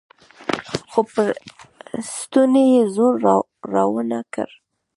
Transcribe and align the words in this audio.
خو 0.91 1.01
پر 1.11 1.29
ستوني 2.15 2.63
يې 2.73 2.83
زور 2.95 3.13
راونه 3.73 4.19
کړ. 4.33 4.49